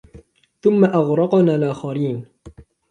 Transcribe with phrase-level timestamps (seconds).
[0.61, 2.25] ثُمَّ أَغْرَقْنَا الْآخَرِينَ